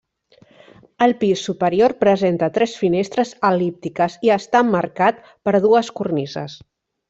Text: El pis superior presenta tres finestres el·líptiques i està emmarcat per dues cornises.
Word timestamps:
El 1.05 1.11
pis 1.19 1.43
superior 1.49 1.93
presenta 1.99 2.49
tres 2.57 2.73
finestres 2.85 3.35
el·líptiques 3.53 4.19
i 4.29 4.35
està 4.39 4.63
emmarcat 4.69 5.21
per 5.37 5.55
dues 5.69 5.97
cornises. 6.03 6.61